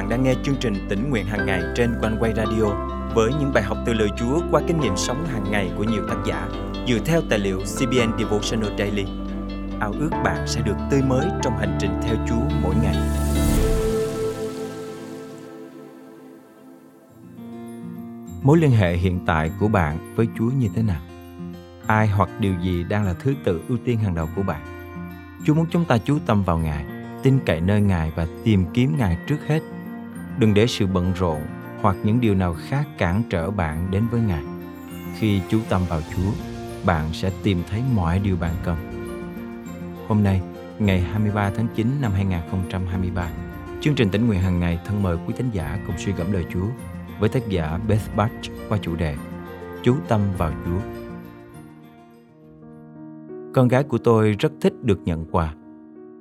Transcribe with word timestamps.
bạn 0.00 0.08
đang 0.08 0.22
nghe 0.22 0.34
chương 0.42 0.56
trình 0.60 0.74
tỉnh 0.88 1.10
nguyện 1.10 1.26
hàng 1.26 1.46
ngày 1.46 1.62
trên 1.76 1.94
quanh 2.00 2.16
quay 2.20 2.32
radio 2.36 2.64
với 3.14 3.30
những 3.40 3.52
bài 3.54 3.62
học 3.62 3.78
từ 3.86 3.92
lời 3.92 4.08
Chúa 4.18 4.40
qua 4.50 4.60
kinh 4.66 4.80
nghiệm 4.80 4.96
sống 4.96 5.26
hàng 5.26 5.44
ngày 5.50 5.70
của 5.76 5.84
nhiều 5.84 6.02
tác 6.08 6.16
giả 6.26 6.48
dựa 6.88 6.98
theo 7.04 7.20
tài 7.30 7.38
liệu 7.38 7.58
CBN 7.58 8.18
Devotional 8.18 8.78
Daily. 8.78 9.04
Ao 9.80 9.92
ước 9.92 10.10
bạn 10.24 10.46
sẽ 10.46 10.60
được 10.60 10.76
tươi 10.90 11.02
mới 11.02 11.26
trong 11.42 11.58
hành 11.58 11.78
trình 11.80 11.90
theo 12.02 12.16
Chúa 12.28 12.56
mỗi 12.62 12.74
ngày. 12.82 12.96
Mối 18.42 18.58
liên 18.58 18.70
hệ 18.70 18.96
hiện 18.96 19.20
tại 19.26 19.50
của 19.60 19.68
bạn 19.68 20.14
với 20.16 20.28
Chúa 20.38 20.50
như 20.58 20.68
thế 20.74 20.82
nào? 20.82 21.00
Ai 21.86 22.06
hoặc 22.06 22.28
điều 22.38 22.54
gì 22.62 22.84
đang 22.84 23.04
là 23.04 23.14
thứ 23.14 23.34
tự 23.44 23.60
ưu 23.68 23.78
tiên 23.84 23.98
hàng 23.98 24.14
đầu 24.14 24.28
của 24.36 24.42
bạn? 24.42 24.62
Chúa 25.44 25.54
muốn 25.54 25.66
chúng 25.70 25.84
ta 25.84 25.98
chú 25.98 26.18
tâm 26.26 26.42
vào 26.42 26.58
Ngài, 26.58 26.84
tin 27.22 27.38
cậy 27.46 27.60
nơi 27.60 27.80
Ngài 27.80 28.12
và 28.16 28.26
tìm 28.44 28.64
kiếm 28.74 28.96
Ngài 28.98 29.18
trước 29.26 29.38
hết. 29.46 29.60
Đừng 30.38 30.54
để 30.54 30.66
sự 30.66 30.86
bận 30.86 31.12
rộn 31.16 31.40
hoặc 31.80 31.96
những 32.04 32.20
điều 32.20 32.34
nào 32.34 32.56
khác 32.68 32.88
cản 32.98 33.22
trở 33.30 33.50
bạn 33.50 33.90
đến 33.90 34.02
với 34.10 34.20
Ngài. 34.20 34.44
Khi 35.18 35.40
chú 35.48 35.60
tâm 35.68 35.82
vào 35.88 36.00
Chúa, 36.00 36.30
bạn 36.86 37.08
sẽ 37.12 37.30
tìm 37.42 37.62
thấy 37.70 37.82
mọi 37.94 38.18
điều 38.18 38.36
bạn 38.36 38.54
cần. 38.64 38.76
Hôm 40.08 40.22
nay, 40.22 40.42
ngày 40.78 41.00
23 41.00 41.50
tháng 41.56 41.66
9 41.74 41.86
năm 42.00 42.12
2023, 42.12 43.30
chương 43.80 43.94
trình 43.94 44.10
tỉnh 44.10 44.26
nguyện 44.26 44.40
hàng 44.40 44.60
ngày 44.60 44.78
thân 44.84 45.02
mời 45.02 45.16
quý 45.26 45.34
thính 45.36 45.50
giả 45.52 45.78
cùng 45.86 45.98
suy 45.98 46.12
gẫm 46.12 46.32
lời 46.32 46.44
Chúa 46.52 46.66
với 47.20 47.28
tác 47.28 47.48
giả 47.48 47.78
Beth 47.88 48.16
Batch 48.16 48.50
qua 48.68 48.78
chủ 48.82 48.96
đề 48.96 49.16
Chú 49.82 49.94
tâm 50.08 50.20
vào 50.38 50.52
Chúa. 50.64 50.80
Con 53.54 53.68
gái 53.68 53.82
của 53.82 53.98
tôi 53.98 54.36
rất 54.38 54.52
thích 54.60 54.72
được 54.82 55.00
nhận 55.04 55.24
quà. 55.30 55.54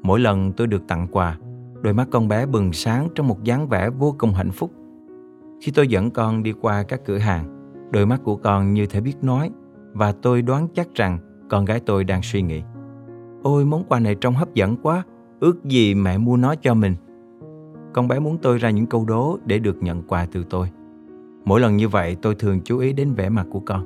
Mỗi 0.03 0.19
lần 0.19 0.51
tôi 0.51 0.67
được 0.67 0.87
tặng 0.87 1.07
quà, 1.11 1.37
đôi 1.81 1.93
mắt 1.93 2.07
con 2.11 2.27
bé 2.27 2.45
bừng 2.45 2.73
sáng 2.73 3.07
trong 3.15 3.27
một 3.27 3.43
dáng 3.43 3.67
vẻ 3.67 3.89
vô 3.89 4.15
cùng 4.17 4.33
hạnh 4.33 4.51
phúc. 4.51 4.71
Khi 5.61 5.71
tôi 5.71 5.87
dẫn 5.87 6.11
con 6.11 6.43
đi 6.43 6.53
qua 6.61 6.83
các 6.83 7.01
cửa 7.05 7.17
hàng, 7.17 7.45
đôi 7.91 8.05
mắt 8.05 8.21
của 8.23 8.35
con 8.35 8.73
như 8.73 8.85
thể 8.85 9.01
biết 9.01 9.15
nói 9.21 9.51
và 9.93 10.11
tôi 10.11 10.41
đoán 10.41 10.67
chắc 10.73 10.87
rằng 10.95 11.17
con 11.49 11.65
gái 11.65 11.79
tôi 11.79 12.03
đang 12.03 12.21
suy 12.21 12.41
nghĩ. 12.41 12.61
Ôi 13.43 13.65
món 13.65 13.83
quà 13.83 13.99
này 13.99 14.15
trông 14.15 14.33
hấp 14.33 14.53
dẫn 14.53 14.75
quá, 14.81 15.03
ước 15.39 15.65
gì 15.65 15.93
mẹ 15.93 16.17
mua 16.17 16.37
nó 16.37 16.55
cho 16.55 16.73
mình. 16.73 16.95
Con 17.93 18.07
bé 18.07 18.19
muốn 18.19 18.37
tôi 18.37 18.57
ra 18.57 18.69
những 18.69 18.85
câu 18.85 19.05
đố 19.05 19.37
để 19.45 19.59
được 19.59 19.83
nhận 19.83 20.03
quà 20.03 20.27
từ 20.31 20.43
tôi. 20.49 20.67
Mỗi 21.45 21.59
lần 21.59 21.77
như 21.77 21.89
vậy 21.89 22.17
tôi 22.21 22.35
thường 22.35 22.61
chú 22.63 22.77
ý 22.79 22.93
đến 22.93 23.13
vẻ 23.13 23.29
mặt 23.29 23.47
của 23.51 23.59
con. 23.59 23.85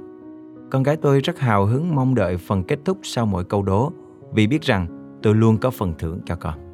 Con 0.72 0.84
gái 0.84 0.96
tôi 0.96 1.20
rất 1.20 1.40
hào 1.40 1.66
hứng 1.66 1.96
mong 1.96 2.16
đợi 2.16 2.38
phần 2.38 2.64
kết 2.64 2.80
thúc 2.86 2.98
sau 3.04 3.26
mỗi 3.26 3.44
câu 3.44 3.64
đố 3.64 3.92
vì 4.34 4.48
biết 4.48 4.62
rằng 4.62 4.88
tôi 5.24 5.36
luôn 5.36 5.58
có 5.58 5.72
phần 5.72 5.94
thưởng 6.00 6.20
cho 6.26 6.36
con. 6.36 6.73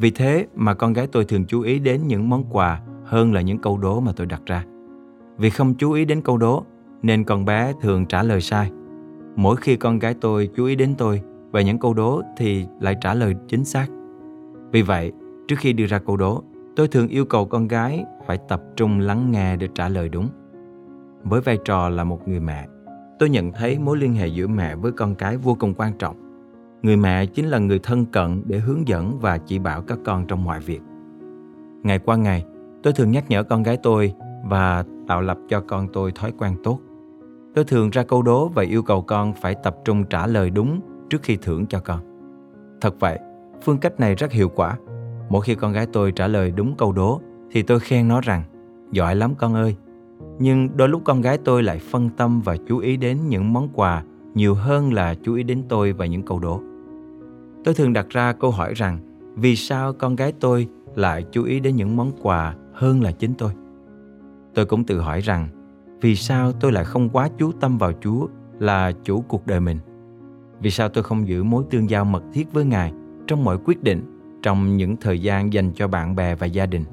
Vì 0.00 0.10
thế 0.10 0.46
mà 0.54 0.74
con 0.74 0.92
gái 0.92 1.06
tôi 1.06 1.24
thường 1.24 1.44
chú 1.44 1.60
ý 1.60 1.78
đến 1.78 2.00
những 2.06 2.28
món 2.28 2.44
quà 2.50 2.80
hơn 3.04 3.32
là 3.32 3.40
những 3.40 3.58
câu 3.58 3.78
đố 3.78 4.00
mà 4.00 4.12
tôi 4.16 4.26
đặt 4.26 4.42
ra. 4.46 4.64
Vì 5.38 5.50
không 5.50 5.74
chú 5.74 5.92
ý 5.92 6.04
đến 6.04 6.20
câu 6.22 6.36
đố 6.36 6.64
nên 7.02 7.24
con 7.24 7.44
bé 7.44 7.72
thường 7.80 8.06
trả 8.06 8.22
lời 8.22 8.40
sai. 8.40 8.70
Mỗi 9.36 9.56
khi 9.56 9.76
con 9.76 9.98
gái 9.98 10.14
tôi 10.20 10.50
chú 10.56 10.64
ý 10.64 10.76
đến 10.76 10.94
tôi 10.98 11.22
và 11.50 11.60
những 11.60 11.78
câu 11.78 11.94
đố 11.94 12.22
thì 12.36 12.66
lại 12.80 12.96
trả 13.00 13.14
lời 13.14 13.34
chính 13.48 13.64
xác. 13.64 13.86
Vì 14.72 14.82
vậy, 14.82 15.12
trước 15.48 15.56
khi 15.58 15.72
đưa 15.72 15.86
ra 15.86 15.98
câu 15.98 16.16
đố, 16.16 16.42
tôi 16.76 16.88
thường 16.88 17.08
yêu 17.08 17.24
cầu 17.24 17.46
con 17.46 17.68
gái 17.68 18.04
phải 18.26 18.38
tập 18.48 18.62
trung 18.76 19.00
lắng 19.00 19.30
nghe 19.30 19.56
để 19.56 19.68
trả 19.74 19.88
lời 19.88 20.08
đúng. 20.08 20.28
Với 21.22 21.40
vai 21.40 21.58
trò 21.64 21.88
là 21.88 22.04
một 22.04 22.28
người 22.28 22.40
mẹ, 22.40 22.66
tôi 23.18 23.28
nhận 23.28 23.52
thấy 23.52 23.78
mối 23.78 23.96
liên 23.96 24.14
hệ 24.14 24.26
giữa 24.26 24.46
mẹ 24.46 24.76
với 24.76 24.92
con 24.92 25.14
cái 25.14 25.36
vô 25.36 25.56
cùng 25.60 25.74
quan 25.74 25.92
trọng. 25.98 26.27
Người 26.82 26.96
mẹ 26.96 27.26
chính 27.26 27.46
là 27.46 27.58
người 27.58 27.78
thân 27.78 28.06
cận 28.06 28.42
để 28.46 28.58
hướng 28.58 28.88
dẫn 28.88 29.18
và 29.20 29.38
chỉ 29.38 29.58
bảo 29.58 29.82
các 29.82 29.98
con 30.04 30.26
trong 30.26 30.44
mọi 30.44 30.60
việc. 30.60 30.80
Ngày 31.82 31.98
qua 31.98 32.16
ngày, 32.16 32.44
tôi 32.82 32.92
thường 32.92 33.10
nhắc 33.10 33.24
nhở 33.28 33.42
con 33.42 33.62
gái 33.62 33.76
tôi 33.82 34.14
và 34.44 34.84
tạo 35.08 35.20
lập 35.20 35.38
cho 35.48 35.60
con 35.60 35.88
tôi 35.92 36.12
thói 36.12 36.32
quen 36.38 36.56
tốt. 36.64 36.80
Tôi 37.54 37.64
thường 37.64 37.90
ra 37.90 38.02
câu 38.02 38.22
đố 38.22 38.48
và 38.48 38.62
yêu 38.62 38.82
cầu 38.82 39.02
con 39.02 39.32
phải 39.32 39.54
tập 39.62 39.76
trung 39.84 40.04
trả 40.04 40.26
lời 40.26 40.50
đúng 40.50 40.80
trước 41.10 41.22
khi 41.22 41.36
thưởng 41.36 41.66
cho 41.66 41.80
con. 41.80 42.00
Thật 42.80 43.00
vậy, 43.00 43.18
phương 43.62 43.78
cách 43.78 44.00
này 44.00 44.14
rất 44.14 44.32
hiệu 44.32 44.48
quả. 44.48 44.76
Mỗi 45.28 45.42
khi 45.42 45.54
con 45.54 45.72
gái 45.72 45.86
tôi 45.92 46.12
trả 46.12 46.26
lời 46.26 46.50
đúng 46.50 46.76
câu 46.76 46.92
đố 46.92 47.20
thì 47.50 47.62
tôi 47.62 47.80
khen 47.80 48.08
nó 48.08 48.20
rằng 48.20 48.42
giỏi 48.92 49.16
lắm 49.16 49.34
con 49.38 49.54
ơi, 49.54 49.76
nhưng 50.38 50.76
đôi 50.76 50.88
lúc 50.88 51.02
con 51.04 51.20
gái 51.20 51.38
tôi 51.44 51.62
lại 51.62 51.78
phân 51.78 52.10
tâm 52.16 52.40
và 52.40 52.56
chú 52.68 52.78
ý 52.78 52.96
đến 52.96 53.18
những 53.28 53.52
món 53.52 53.68
quà 53.68 54.02
nhiều 54.34 54.54
hơn 54.54 54.92
là 54.92 55.14
chú 55.14 55.34
ý 55.34 55.42
đến 55.42 55.62
tôi 55.68 55.92
và 55.92 56.06
những 56.06 56.22
câu 56.22 56.38
đố. 56.38 56.60
Tôi 57.64 57.74
thường 57.74 57.92
đặt 57.92 58.06
ra 58.10 58.32
câu 58.32 58.50
hỏi 58.50 58.74
rằng 58.74 58.98
vì 59.36 59.56
sao 59.56 59.92
con 59.92 60.16
gái 60.16 60.32
tôi 60.40 60.68
lại 60.94 61.24
chú 61.32 61.44
ý 61.44 61.60
đến 61.60 61.76
những 61.76 61.96
món 61.96 62.12
quà 62.22 62.54
hơn 62.72 63.02
là 63.02 63.12
chính 63.12 63.34
tôi? 63.34 63.52
Tôi 64.54 64.66
cũng 64.66 64.84
tự 64.84 65.00
hỏi 65.00 65.20
rằng 65.20 65.48
vì 66.00 66.16
sao 66.16 66.52
tôi 66.52 66.72
lại 66.72 66.84
không 66.84 67.08
quá 67.08 67.28
chú 67.38 67.52
tâm 67.52 67.78
vào 67.78 67.92
Chúa 68.00 68.26
là 68.58 68.92
chủ 69.04 69.20
cuộc 69.20 69.46
đời 69.46 69.60
mình? 69.60 69.78
Vì 70.60 70.70
sao 70.70 70.88
tôi 70.88 71.04
không 71.04 71.28
giữ 71.28 71.42
mối 71.44 71.64
tương 71.70 71.90
giao 71.90 72.04
mật 72.04 72.22
thiết 72.32 72.52
với 72.52 72.64
Ngài 72.64 72.92
trong 73.26 73.44
mọi 73.44 73.58
quyết 73.64 73.82
định 73.82 74.02
trong 74.42 74.76
những 74.76 74.96
thời 74.96 75.20
gian 75.20 75.52
dành 75.52 75.72
cho 75.74 75.88
bạn 75.88 76.16
bè 76.16 76.34
và 76.34 76.46
gia 76.46 76.66
đình? 76.66 76.84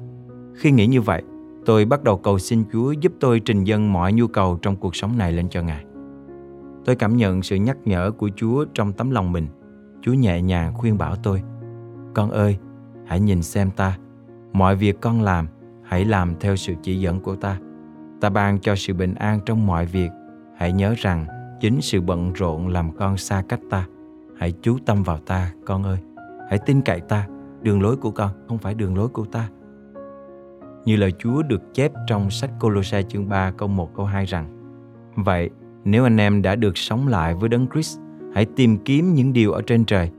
Khi 0.54 0.70
nghĩ 0.70 0.86
như 0.86 1.00
vậy, 1.00 1.22
tôi 1.66 1.84
bắt 1.84 2.04
đầu 2.04 2.18
cầu 2.18 2.38
xin 2.38 2.64
Chúa 2.72 2.92
giúp 2.92 3.12
tôi 3.20 3.40
trình 3.40 3.64
dâng 3.64 3.92
mọi 3.92 4.12
nhu 4.12 4.26
cầu 4.26 4.58
trong 4.62 4.76
cuộc 4.76 4.96
sống 4.96 5.18
này 5.18 5.32
lên 5.32 5.48
cho 5.48 5.62
Ngài. 5.62 5.85
Tôi 6.86 6.96
cảm 6.96 7.16
nhận 7.16 7.42
sự 7.42 7.56
nhắc 7.56 7.76
nhở 7.84 8.10
của 8.10 8.30
Chúa 8.36 8.64
trong 8.74 8.92
tấm 8.92 9.10
lòng 9.10 9.32
mình. 9.32 9.46
Chúa 10.02 10.12
nhẹ 10.12 10.42
nhàng 10.42 10.74
khuyên 10.74 10.98
bảo 10.98 11.16
tôi, 11.16 11.42
Con 12.14 12.30
ơi, 12.30 12.58
hãy 13.06 13.20
nhìn 13.20 13.42
xem 13.42 13.70
ta. 13.70 13.98
Mọi 14.52 14.76
việc 14.76 15.00
con 15.00 15.22
làm, 15.22 15.46
hãy 15.84 16.04
làm 16.04 16.34
theo 16.40 16.56
sự 16.56 16.74
chỉ 16.82 17.00
dẫn 17.00 17.20
của 17.20 17.36
ta. 17.36 17.58
Ta 18.20 18.30
ban 18.30 18.58
cho 18.58 18.74
sự 18.76 18.94
bình 18.94 19.14
an 19.14 19.40
trong 19.46 19.66
mọi 19.66 19.86
việc. 19.86 20.10
Hãy 20.56 20.72
nhớ 20.72 20.94
rằng 20.96 21.26
chính 21.60 21.80
sự 21.80 22.00
bận 22.00 22.32
rộn 22.32 22.68
làm 22.68 22.96
con 22.96 23.16
xa 23.16 23.42
cách 23.48 23.60
ta. 23.70 23.86
Hãy 24.38 24.52
chú 24.62 24.78
tâm 24.86 25.02
vào 25.02 25.18
ta, 25.18 25.52
con 25.66 25.82
ơi. 25.82 25.98
Hãy 26.50 26.58
tin 26.66 26.80
cậy 26.80 27.00
ta, 27.00 27.28
đường 27.62 27.82
lối 27.82 27.96
của 27.96 28.10
con 28.10 28.30
không 28.48 28.58
phải 28.58 28.74
đường 28.74 28.96
lối 28.96 29.08
của 29.08 29.24
ta 29.24 29.48
như 30.86 30.96
lời 30.96 31.12
Chúa 31.18 31.42
được 31.42 31.74
chép 31.74 31.92
trong 32.06 32.30
sách 32.30 32.50
Colosse 32.60 33.02
chương 33.02 33.28
3 33.28 33.50
câu 33.50 33.68
1 33.68 33.94
câu 33.94 34.06
2 34.06 34.24
rằng 34.24 34.48
Vậy, 35.16 35.50
nếu 35.86 36.04
anh 36.04 36.16
em 36.16 36.42
đã 36.42 36.56
được 36.56 36.78
sống 36.78 37.08
lại 37.08 37.34
với 37.34 37.48
Đấng 37.48 37.66
Christ, 37.72 37.98
hãy 38.34 38.46
tìm 38.56 38.76
kiếm 38.76 39.14
những 39.14 39.32
điều 39.32 39.52
ở 39.52 39.62
trên 39.62 39.84
trời. 39.84 40.10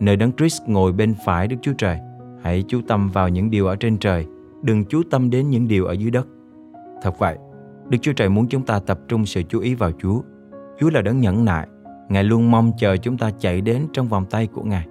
Nơi 0.00 0.16
Đấng 0.16 0.32
Christ 0.32 0.62
ngồi 0.66 0.92
bên 0.92 1.14
phải 1.24 1.48
Đức 1.48 1.56
Chúa 1.62 1.72
Trời, 1.78 1.98
hãy 2.42 2.64
chú 2.68 2.80
tâm 2.88 3.08
vào 3.08 3.28
những 3.28 3.50
điều 3.50 3.66
ở 3.66 3.76
trên 3.76 3.98
trời, 3.98 4.26
đừng 4.62 4.84
chú 4.84 5.02
tâm 5.10 5.30
đến 5.30 5.50
những 5.50 5.68
điều 5.68 5.86
ở 5.86 5.92
dưới 5.92 6.10
đất. 6.10 6.26
Thật 7.02 7.18
vậy, 7.18 7.36
Đức 7.88 7.98
Chúa 8.02 8.12
Trời 8.12 8.28
muốn 8.28 8.48
chúng 8.48 8.62
ta 8.62 8.78
tập 8.78 9.00
trung 9.08 9.26
sự 9.26 9.42
chú 9.42 9.60
ý 9.60 9.74
vào 9.74 9.90
Chúa. 9.98 10.20
Chúa 10.80 10.90
là 10.90 11.02
đấng 11.02 11.20
nhẫn 11.20 11.44
nại, 11.44 11.68
Ngài 12.08 12.24
luôn 12.24 12.50
mong 12.50 12.72
chờ 12.78 12.96
chúng 12.96 13.18
ta 13.18 13.30
chạy 13.38 13.60
đến 13.60 13.86
trong 13.92 14.08
vòng 14.08 14.24
tay 14.30 14.46
của 14.46 14.62
Ngài. 14.62 14.86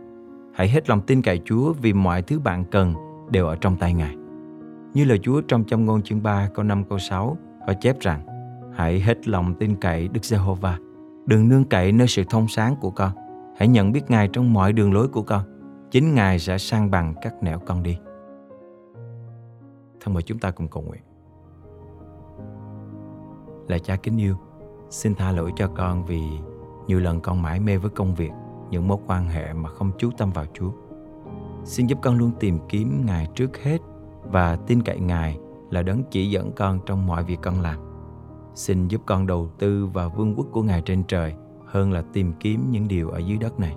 Hãy 0.53 0.69
hết 0.69 0.89
lòng 0.89 1.01
tin 1.01 1.21
cậy 1.21 1.41
Chúa 1.45 1.73
vì 1.73 1.94
mọi 1.94 2.21
thứ 2.21 2.39
bạn 2.39 2.63
cần 2.71 2.94
đều 3.31 3.47
ở 3.47 3.55
trong 3.55 3.77
tay 3.77 3.94
Ngài. 3.94 4.15
Như 4.94 5.05
lời 5.05 5.19
Chúa 5.19 5.41
trong 5.41 5.63
châm 5.63 5.85
ngôn 5.85 6.01
chương 6.01 6.23
3 6.23 6.49
câu 6.53 6.65
5 6.65 6.83
câu 6.89 6.99
6 6.99 7.38
có 7.67 7.73
chép 7.73 7.99
rằng 7.99 8.36
Hãy 8.77 8.99
hết 8.99 9.27
lòng 9.27 9.53
tin 9.59 9.75
cậy 9.75 10.07
Đức 10.07 10.25
Giê-hô-va. 10.25 10.77
Đừng 11.25 11.47
nương 11.47 11.65
cậy 11.65 11.91
nơi 11.91 12.07
sự 12.07 12.23
thông 12.29 12.47
sáng 12.47 12.75
của 12.75 12.91
con. 12.91 13.11
Hãy 13.57 13.67
nhận 13.67 13.91
biết 13.91 14.11
Ngài 14.11 14.27
trong 14.27 14.53
mọi 14.53 14.73
đường 14.73 14.93
lối 14.93 15.07
của 15.07 15.21
con. 15.21 15.41
Chính 15.91 16.15
Ngài 16.15 16.39
sẽ 16.39 16.57
sang 16.57 16.91
bằng 16.91 17.13
các 17.21 17.43
nẻo 17.43 17.59
con 17.59 17.83
đi. 17.83 17.97
Thân 20.01 20.13
mời 20.13 20.23
chúng 20.23 20.39
ta 20.39 20.51
cùng 20.51 20.67
cầu 20.67 20.83
nguyện. 20.83 21.01
Là 23.67 23.77
cha 23.77 23.95
kính 23.95 24.17
yêu, 24.17 24.35
Xin 24.89 25.15
tha 25.15 25.31
lỗi 25.31 25.51
cho 25.55 25.67
con 25.67 26.05
vì 26.05 26.21
nhiều 26.88 26.99
lần 26.99 27.21
con 27.21 27.41
mãi 27.41 27.59
mê 27.59 27.77
với 27.77 27.89
công 27.89 28.15
việc, 28.15 28.31
Những 28.69 28.88
mối 28.88 28.97
quan 29.07 29.27
hệ 29.27 29.53
mà 29.53 29.69
không 29.69 29.91
chú 29.97 30.09
tâm 30.17 30.31
vào 30.31 30.45
Chúa. 30.53 30.71
Xin 31.63 31.88
giúp 31.88 31.97
con 32.01 32.17
luôn 32.17 32.31
tìm 32.39 32.59
kiếm 32.69 33.06
Ngài 33.06 33.27
trước 33.35 33.57
hết 33.63 33.77
và 34.24 34.56
tin 34.56 34.81
cậy 34.81 35.00
Ngài 35.00 35.39
là 35.69 35.81
đấng 35.81 36.03
chỉ 36.12 36.29
dẫn 36.29 36.51
con 36.51 36.79
trong 36.85 37.07
mọi 37.07 37.24
việc 37.24 37.39
con 37.41 37.62
làm. 37.62 37.87
Xin 38.57 38.88
giúp 38.88 39.01
con 39.06 39.27
đầu 39.27 39.50
tư 39.59 39.86
vào 39.86 40.09
vương 40.09 40.36
quốc 40.36 40.48
của 40.51 40.63
Ngài 40.63 40.81
trên 40.81 41.04
trời 41.04 41.33
hơn 41.65 41.92
là 41.92 42.04
tìm 42.13 42.33
kiếm 42.39 42.71
những 42.71 42.88
điều 42.88 43.09
ở 43.09 43.18
dưới 43.18 43.38
đất 43.38 43.59
này. 43.59 43.75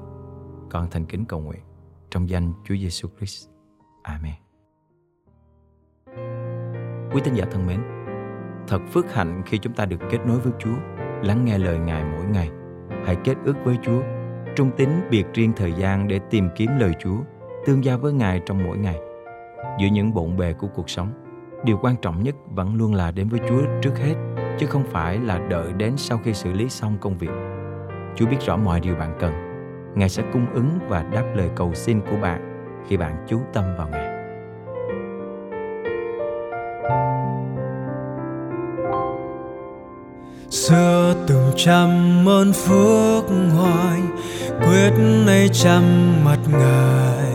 Con 0.71 0.87
thành 0.91 1.05
kính 1.05 1.25
cầu 1.25 1.41
nguyện 1.41 1.61
trong 2.11 2.29
danh 2.29 2.53
Chúa 2.65 2.75
Giêsu 2.75 3.09
Christ. 3.19 3.49
Amen. 4.03 4.35
Quý 7.13 7.21
tín 7.25 7.35
giả 7.35 7.45
thân 7.51 7.67
mến, 7.67 7.81
thật 8.69 8.79
phước 8.93 9.13
hạnh 9.13 9.43
khi 9.47 9.59
chúng 9.59 9.73
ta 9.73 9.87
được 9.87 10.01
kết 10.11 10.19
nối 10.27 10.41
với 10.41 10.53
Chúa, 10.59 10.77
lắng 11.23 11.45
nghe 11.45 11.59
lời 11.59 11.79
Ngài 11.79 12.05
mỗi 12.05 12.25
ngày. 12.25 12.51
Hãy 13.05 13.17
kết 13.25 13.35
ước 13.45 13.57
với 13.65 13.77
Chúa, 13.83 14.03
trung 14.57 14.71
tín 14.77 14.89
biệt 15.11 15.25
riêng 15.35 15.53
thời 15.57 15.73
gian 15.73 16.09
để 16.09 16.19
tìm 16.31 16.49
kiếm 16.57 16.71
lời 16.79 16.93
Chúa, 17.01 17.19
tương 17.67 17.85
giao 17.85 17.99
với 17.99 18.13
Ngài 18.13 18.41
trong 18.47 18.65
mỗi 18.65 18.79
ngày 18.79 18.99
giữa 19.81 19.89
những 19.93 20.15
bộn 20.15 20.37
bề 20.37 20.53
của 20.53 20.69
cuộc 20.75 20.91
sống 20.91 21.13
điều 21.65 21.79
quan 21.83 21.97
trọng 22.03 22.23
nhất 22.23 22.37
vẫn 22.51 22.75
luôn 22.75 22.95
là 22.95 23.11
đến 23.11 23.29
với 23.29 23.41
chúa 23.49 23.63
trước 23.83 23.99
hết 23.99 24.15
chứ 24.61 24.67
không 24.67 24.85
phải 24.93 25.19
là 25.19 25.39
đợi 25.49 25.73
đến 25.77 25.97
sau 25.97 26.21
khi 26.25 26.35
xử 26.35 26.53
lý 26.53 26.69
xong 26.69 26.97
công 27.01 27.19
việc. 27.19 27.31
Chúa 28.17 28.27
biết 28.27 28.37
rõ 28.47 28.57
mọi 28.57 28.81
điều 28.81 28.95
bạn 28.95 29.17
cần. 29.21 29.33
Ngài 29.95 30.09
sẽ 30.09 30.23
cung 30.33 30.47
ứng 30.55 30.79
và 30.89 31.03
đáp 31.03 31.25
lời 31.35 31.49
cầu 31.57 31.75
xin 31.75 32.01
của 32.01 32.17
bạn 32.23 32.67
khi 32.89 32.97
bạn 32.97 33.27
chú 33.29 33.41
tâm 33.53 33.65
vào 33.79 33.89
Ngài. 33.89 34.11
xưa 40.51 41.15
từng 41.27 41.53
trăm 41.57 41.89
ơn 42.29 42.53
phước 42.53 43.25
hoài, 43.57 44.01
quyết 44.61 44.93
nay 45.27 45.49
trăm 45.53 45.83
mặt 46.25 46.39
ngài 46.53 47.35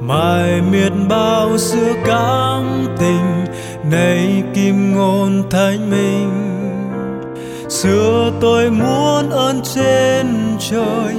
mai 0.00 0.62
miệt 0.62 0.92
bao 1.08 1.58
xưa 1.58 1.92
cảm 2.04 2.86
tình 2.98 3.44
nay 3.90 4.42
kim 4.54 4.96
ngôn 4.96 5.42
thánh 5.50 5.90
minh, 5.90 6.30
xưa 7.68 8.32
tôi 8.40 8.70
muốn 8.70 9.30
ơn 9.30 9.60
trên 9.74 10.56
trời. 10.70 11.14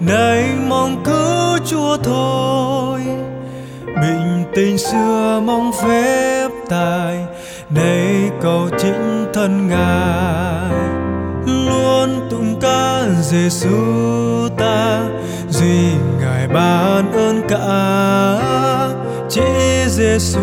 Nay 0.00 0.48
mong 0.68 1.04
cứu 1.04 1.66
chúa 1.66 1.96
thôi, 1.96 3.00
bình 3.86 4.44
tình 4.54 4.78
xưa 4.78 5.40
mong 5.44 5.72
phép 5.82 6.48
tài. 6.68 7.24
Nay 7.70 8.30
cầu 8.42 8.68
chính 8.78 9.26
thân 9.32 9.68
ngài, 9.68 10.90
luôn 11.46 12.28
tụng 12.30 12.60
ca 12.60 13.02
Giêsu 13.22 13.68
ta. 14.58 15.00
Duy 15.48 15.92
ngài 16.20 16.48
ban 16.48 17.12
ơn 17.12 17.42
cả 17.48 18.63
chỉ 19.34 19.88
Giêsu 19.88 20.40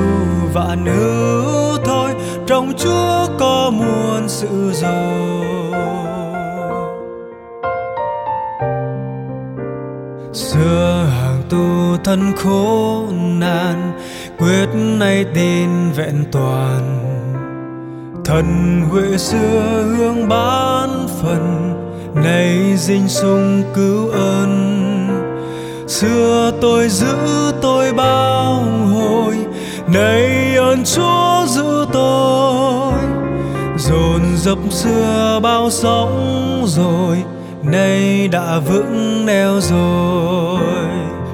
vạn 0.54 0.86
hữu 0.86 1.78
thôi, 1.86 2.12
trong 2.48 2.74
Chúa 2.78 3.28
có 3.40 3.72
muôn 3.74 4.30
sự 4.30 4.72
rồi. 4.74 5.46
Xưa 10.34 11.06
hàng 11.12 11.42
tu 11.50 11.98
thân 12.04 12.32
khổ 12.38 13.06
nạn, 13.40 13.92
quyết 14.38 14.68
nay 14.74 15.26
tin 15.34 15.70
vẹn 15.96 16.24
toàn. 16.32 16.98
Thần 18.26 18.82
huệ 18.90 19.18
xưa 19.18 19.84
hương 19.98 20.30
bán 20.30 21.08
phần, 21.22 21.74
nay 22.16 22.78
dinh 22.78 23.08
sung 23.08 23.64
cứu 23.76 24.10
ơn 24.10 24.71
xưa 25.92 26.52
tôi 26.62 26.90
giữ, 26.90 27.16
tôi 27.62 27.94
bao 27.94 28.64
hồi, 28.94 29.36
nay 29.88 30.56
ơn 30.56 30.84
chúa 30.84 31.46
giữ 31.48 31.86
tôi. 31.94 32.94
Dồn 33.78 34.22
dập 34.38 34.58
xưa 34.70 35.40
bao 35.44 35.70
sóng 35.70 36.64
rồi, 36.68 37.18
nay 37.64 38.28
đã 38.28 38.60
vững 38.60 39.26
neo 39.26 39.60
rồi. 39.62 40.60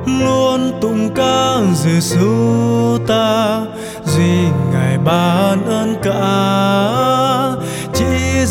Luôn 0.06 0.72
tụng 0.82 1.10
ca 1.16 1.58
Giêsu 1.76 2.98
ta 3.08 3.62
duy 4.06 4.34
ngài 4.74 4.98
ban 4.98 5.66
ơn 5.66 5.96
cả. 6.04 7.17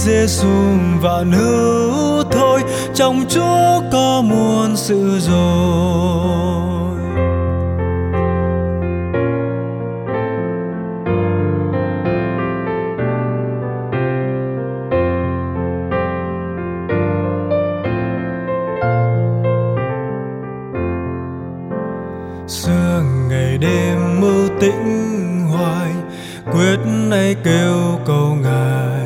Giêsu 0.07 0.49
vạn 1.01 1.33
hữu 1.33 2.23
thôi. 2.31 2.61
Trong 2.95 3.25
Chúa 3.29 3.81
có 3.93 4.23
muôn 4.25 4.77
sự 4.77 5.19
rồi. 5.19 5.37
Xưa 22.49 23.03
ngày 23.29 23.59
đêm 23.59 24.21
mưu 24.21 24.49
tĩnh 24.61 25.47
hoài, 25.51 25.91
quyết 26.53 26.79
nay 26.87 27.37
kêu 27.45 27.99
cầu 28.07 28.37
ngài 28.43 29.06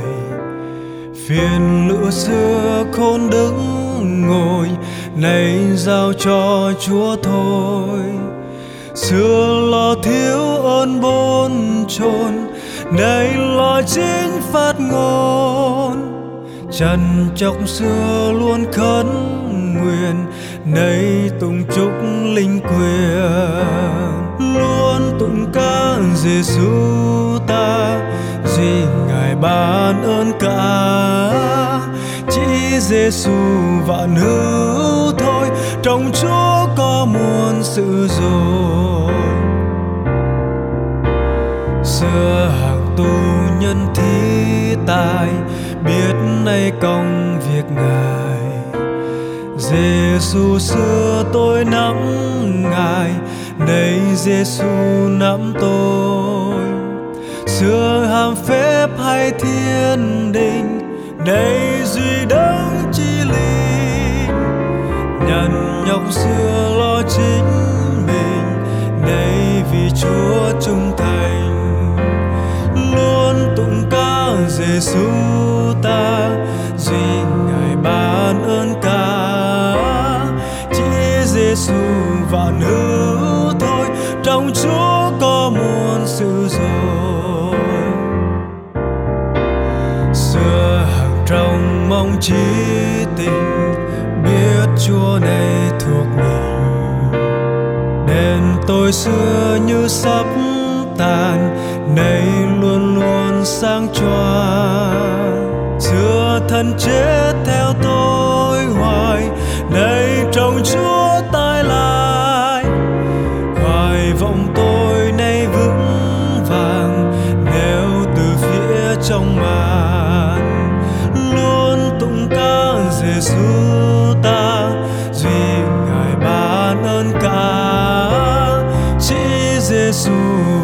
phiền 1.30 1.88
lữ 1.88 2.10
xưa 2.10 2.84
khôn 2.92 3.30
đứng 3.30 4.26
ngồi, 4.26 4.68
nay 5.16 5.58
giao 5.74 6.12
cho 6.12 6.72
chúa 6.80 7.16
thôi. 7.22 7.98
Xưa 8.94 9.68
lo 9.70 9.94
thiếu 10.02 10.56
ơn 10.56 11.00
bôn 11.00 11.52
chôn 11.88 12.32
nay 12.98 13.34
lo 13.36 13.82
chính 13.82 14.40
phát 14.52 14.72
ngôn. 14.80 15.96
Trần 16.72 17.28
chọc 17.36 17.68
xưa 17.68 18.32
luôn 18.38 18.64
khấn 18.72 19.06
nguyện, 19.74 20.26
nay 20.64 21.30
tùng 21.40 21.62
chúc 21.76 21.92
linh 22.24 22.60
quyền. 22.60 24.54
Luôn 24.54 25.18
tụng 25.18 25.46
ca 25.52 25.96
Giêsu 26.14 27.38
ta 27.46 28.00
duy 28.56 28.84
ngài 29.08 29.34
ban 29.34 30.02
ơn 30.02 30.32
cả. 30.40 30.90
Chỉ 32.30 32.78
Giêsu 32.80 33.30
vạn 33.86 34.16
hữu 34.16 35.12
thôi, 35.18 35.48
trong 35.82 36.10
Chúa 36.12 36.66
có 36.76 37.06
muôn 37.12 37.62
sự 37.62 38.08
rồi. 38.20 39.12
Xưa 41.84 42.50
hàng 42.60 42.94
tu 42.96 43.04
nhân 43.60 43.86
thi 43.94 44.76
tài, 44.86 45.28
biết 45.84 46.14
nay 46.44 46.72
công 46.80 47.40
việc 47.40 47.64
ngài. 47.76 48.40
Giêsu 49.58 50.58
xưa 50.58 51.24
tôi 51.32 51.64
nắm 51.64 51.96
ngài, 52.70 53.10
nay 53.58 54.00
Giêsu 54.14 54.64
nắm 55.08 55.54
tôi 55.60 56.69
xưa 57.60 58.06
ham 58.10 58.34
phép 58.46 58.88
hay 59.04 59.30
thiên 59.30 60.32
đình, 60.32 60.80
đây 61.26 61.84
duy 61.84 62.24
đấng 62.28 62.92
chi 62.92 63.18
linh 63.18 64.28
nhận 65.28 65.84
nhọc 65.86 66.12
xưa 66.12 66.76
lo 66.78 67.02
chính 67.16 67.44
mình 68.06 68.64
đây 69.06 69.62
vì 69.72 69.90
Chúa 70.02 70.60
trung 70.60 70.92
thành. 70.98 71.96
Luôn 72.94 73.54
tụng 73.56 73.84
ca 73.90 74.36
Giêsu 74.48 75.08
ta, 75.82 76.30
duy 76.76 77.22
ngài 77.46 77.76
ban 77.82 78.42
ơn 78.42 78.74
cả 78.82 79.36
chỉ 80.72 81.24
Giêsu 81.24 81.82
và 82.30 82.52
nữ 82.60 83.16
thôi, 83.60 83.86
trong 84.22 84.50
Chúa 84.54 84.89
trí 92.20 92.34
chí 92.34 93.04
tình 93.16 93.74
biết 94.24 94.68
Chúa 94.86 95.18
này 95.20 95.70
thuộc 95.80 96.06
mình 96.16 97.12
nên 98.06 98.40
tôi 98.66 98.92
xưa 98.92 99.58
như 99.66 99.88
sắp 99.88 100.26
tàn 100.98 101.29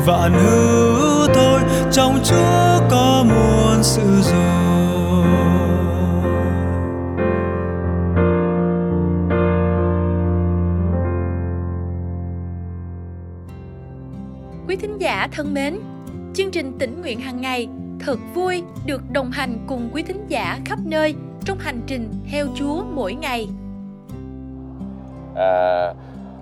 vạn 0.07 0.33
hữu 0.33 1.27
thôi 1.35 1.61
trong 1.93 2.19
Chúa 2.25 2.89
có 2.91 3.25
muôn 3.29 3.83
sự 3.83 4.03
rồi 4.23 4.43
Quý 14.69 14.77
thính 14.77 14.99
giả 14.99 15.29
thân 15.33 15.55
mến, 15.55 15.79
chương 16.35 16.51
trình 16.51 16.73
tỉnh 16.79 17.01
nguyện 17.01 17.21
hàng 17.21 17.41
ngày 17.41 17.69
thật 18.01 18.19
vui 18.35 18.63
được 18.87 19.11
đồng 19.11 19.31
hành 19.31 19.59
cùng 19.67 19.91
quý 19.93 20.03
thính 20.03 20.25
giả 20.29 20.59
khắp 20.65 20.79
nơi 20.85 21.15
trong 21.45 21.59
hành 21.59 21.81
trình 21.87 22.09
theo 22.31 22.47
Chúa 22.55 22.85
mỗi 22.85 23.15
ngày. 23.15 23.49
À, 25.37 25.93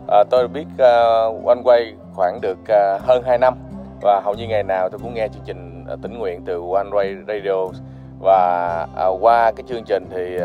à, 0.08 0.24
tôi 0.30 0.48
biết 0.48 0.66
uh, 0.74 1.46
One 1.46 1.62
Way 1.64 2.03
khoảng 2.14 2.40
được 2.40 2.58
à, 2.68 2.98
hơn 3.02 3.22
2 3.26 3.38
năm. 3.38 3.54
Và 4.02 4.20
hầu 4.24 4.34
như 4.34 4.46
ngày 4.46 4.62
nào 4.62 4.88
tôi 4.88 5.00
cũng 5.02 5.14
nghe 5.14 5.28
chương 5.28 5.42
trình 5.44 5.84
à, 5.88 5.96
tỉnh 6.02 6.18
nguyện 6.18 6.42
từ 6.44 6.54
One 6.54 6.90
Way 6.90 7.24
Radio. 7.28 7.78
Và 8.20 8.86
à, 8.96 9.06
qua 9.20 9.52
cái 9.56 9.64
chương 9.68 9.84
trình 9.84 10.06
thì 10.10 10.38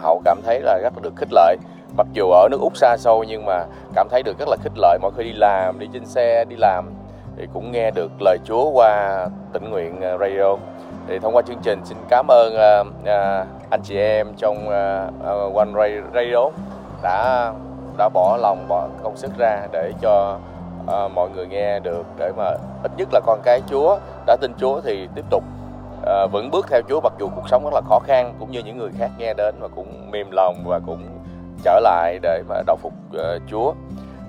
Hậu 0.00 0.22
cảm 0.24 0.38
thấy 0.44 0.60
là 0.60 0.78
rất 0.82 0.92
là 0.96 1.00
được 1.02 1.16
khích 1.16 1.32
lệ. 1.32 1.56
Mặc 1.96 2.06
dù 2.12 2.30
ở 2.30 2.48
nước 2.50 2.60
Úc 2.60 2.76
xa 2.76 2.96
xôi 2.98 3.26
nhưng 3.28 3.44
mà 3.44 3.64
cảm 3.94 4.08
thấy 4.10 4.22
được 4.22 4.38
rất 4.38 4.48
là 4.48 4.56
khích 4.62 4.72
lệ 4.76 4.98
mỗi 5.02 5.10
khi 5.16 5.24
đi 5.24 5.32
làm 5.32 5.78
đi 5.78 5.88
trên 5.92 6.06
xe 6.06 6.44
đi 6.44 6.56
làm. 6.56 6.90
Thì 7.36 7.46
cũng 7.52 7.72
nghe 7.72 7.90
được 7.90 8.12
lời 8.20 8.38
Chúa 8.44 8.70
qua 8.70 9.26
tỉnh 9.52 9.70
nguyện 9.70 10.00
radio. 10.20 10.56
Thì 11.08 11.18
thông 11.18 11.36
qua 11.36 11.42
chương 11.42 11.60
trình 11.62 11.80
xin 11.84 11.98
cảm 12.08 12.26
ơn 12.30 12.54
uh, 12.54 12.86
uh, 12.86 13.46
anh 13.70 13.80
chị 13.84 13.96
em 13.96 14.26
trong 14.36 14.56
uh, 14.66 15.54
One 15.56 15.68
Radio 16.14 16.50
đã 17.02 17.52
đã 17.98 18.08
bỏ 18.08 18.36
lòng 18.36 18.68
bỏ 18.68 18.88
công 19.02 19.16
sức 19.16 19.30
ra 19.38 19.66
để 19.72 19.92
cho 20.00 20.38
à, 20.86 21.08
mọi 21.08 21.30
người 21.30 21.46
nghe 21.46 21.80
được 21.80 22.06
để 22.18 22.32
mà 22.36 22.44
ít 22.82 22.90
nhất 22.96 23.08
là 23.12 23.20
con 23.26 23.40
cái 23.42 23.60
Chúa 23.66 23.98
đã 24.26 24.36
tin 24.40 24.52
Chúa 24.58 24.80
thì 24.80 25.08
tiếp 25.14 25.24
tục 25.30 25.44
à, 26.06 26.26
vững 26.26 26.50
bước 26.50 26.66
theo 26.70 26.80
Chúa 26.88 27.00
mặc 27.00 27.12
dù 27.18 27.28
cuộc 27.36 27.48
sống 27.48 27.64
rất 27.64 27.74
là 27.74 27.80
khó 27.80 27.98
khăn 27.98 28.34
cũng 28.38 28.50
như 28.50 28.60
những 28.60 28.78
người 28.78 28.90
khác 28.98 29.10
nghe 29.18 29.34
đến 29.34 29.54
và 29.60 29.68
cũng 29.68 30.10
mềm 30.10 30.30
lòng 30.30 30.54
và 30.64 30.80
cũng 30.86 31.08
trở 31.64 31.80
lại 31.80 32.18
để 32.22 32.42
mà 32.48 32.62
đầu 32.66 32.76
phục 32.76 32.92
uh, 33.16 33.42
Chúa. 33.50 33.72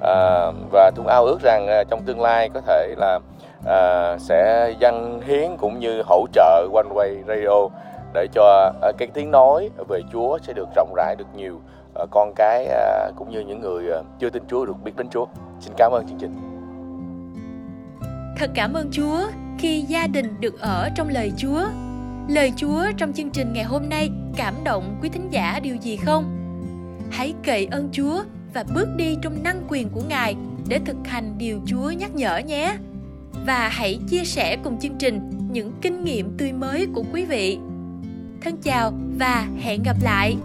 À, 0.01 0.51
và 0.71 0.91
chúng 0.95 1.07
ao 1.07 1.25
ước 1.25 1.37
rằng 1.41 1.67
uh, 1.81 1.87
trong 1.89 2.01
tương 2.05 2.21
lai 2.21 2.49
có 2.53 2.61
thể 2.61 2.95
là 2.97 3.19
uh, 3.59 4.21
sẽ 4.21 4.73
dâng 4.79 5.21
hiến 5.25 5.57
cũng 5.57 5.79
như 5.79 6.01
hỗ 6.05 6.25
trợ 6.33 6.67
One 6.73 6.89
Way 6.95 7.23
Radio 7.27 7.67
để 8.13 8.27
cho 8.33 8.71
uh, 8.89 8.97
cái 8.97 9.07
tiếng 9.13 9.31
nói 9.31 9.69
về 9.87 10.01
Chúa 10.13 10.37
sẽ 10.37 10.53
được 10.53 10.67
rộng 10.75 10.93
rãi 10.95 11.15
được 11.15 11.27
nhiều. 11.35 11.55
uh, 11.55 11.72
Ờ, 11.93 12.05
con 12.11 12.33
cái 12.35 12.67
à, 12.67 13.11
cũng 13.15 13.29
như 13.29 13.39
những 13.39 13.59
người 13.59 13.91
à, 13.91 14.01
chưa 14.19 14.29
tin 14.29 14.43
Chúa, 14.47 14.65
được 14.65 14.83
biết 14.83 14.91
đến 14.97 15.09
Chúa. 15.09 15.25
Xin 15.59 15.73
cảm 15.77 15.91
ơn 15.91 16.07
chương 16.07 16.17
trình. 16.19 16.31
Thật 18.37 18.51
cảm 18.55 18.73
ơn 18.73 18.89
Chúa 18.91 19.27
khi 19.59 19.81
gia 19.81 20.07
đình 20.07 20.35
được 20.39 20.59
ở 20.59 20.89
trong 20.95 21.09
lời 21.09 21.31
Chúa. 21.37 21.61
Lời 22.29 22.53
Chúa 22.55 22.83
trong 22.97 23.13
chương 23.13 23.29
trình 23.29 23.53
ngày 23.53 23.63
hôm 23.63 23.89
nay 23.89 24.09
cảm 24.35 24.53
động 24.63 24.97
quý 25.01 25.09
thính 25.09 25.29
giả 25.31 25.59
điều 25.63 25.75
gì 25.75 25.97
không? 25.97 26.39
Hãy 27.11 27.33
cậy 27.43 27.67
ơn 27.71 27.89
Chúa 27.91 28.23
và 28.53 28.63
bước 28.75 28.87
đi 28.95 29.17
trong 29.21 29.43
năng 29.43 29.61
quyền 29.69 29.89
của 29.89 30.01
Ngài 30.09 30.35
để 30.67 30.79
thực 30.85 30.97
hành 31.05 31.37
điều 31.37 31.59
Chúa 31.65 31.91
nhắc 31.91 32.15
nhở 32.15 32.37
nhé. 32.37 32.77
Và 33.45 33.69
hãy 33.71 33.99
chia 34.09 34.23
sẻ 34.23 34.57
cùng 34.63 34.79
chương 34.79 34.97
trình 34.99 35.29
những 35.51 35.71
kinh 35.81 36.03
nghiệm 36.03 36.37
tươi 36.37 36.51
mới 36.51 36.87
của 36.93 37.03
quý 37.13 37.25
vị. 37.25 37.57
Thân 38.41 38.57
chào 38.61 38.91
và 39.19 39.47
hẹn 39.61 39.83
gặp 39.83 39.95
lại. 40.03 40.37